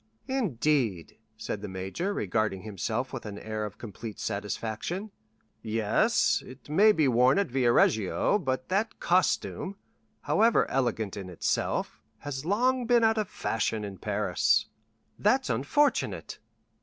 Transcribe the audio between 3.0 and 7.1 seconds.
with an air of complete satisfaction. "Yes. It may be